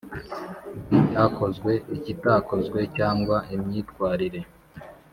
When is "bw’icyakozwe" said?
0.83-1.71